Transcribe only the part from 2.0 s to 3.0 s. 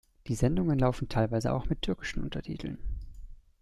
Untertiteln.